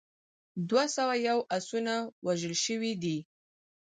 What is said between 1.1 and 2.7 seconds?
یو اسونه وژل